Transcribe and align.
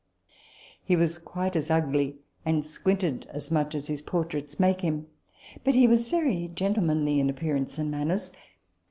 He 0.83 0.95
was 0.95 1.19
quite 1.19 1.55
as 1.55 1.69
ugly, 1.69 2.17
and 2.43 2.65
squinted 2.65 3.27
as 3.29 3.51
much, 3.51 3.75
as 3.75 3.85
his 3.85 4.01
portraits 4.01 4.59
make 4.59 4.81
him; 4.81 5.05
but 5.63 5.75
he 5.75 5.85
was 5.87 6.07
very 6.07 6.49
gentle 6.55 6.81
manly 6.81 7.19
in 7.19 7.29
appearance 7.29 7.77
and 7.77 7.91
manners. 7.91 8.31